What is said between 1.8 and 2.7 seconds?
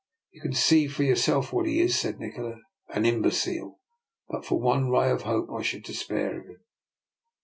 said Nikola: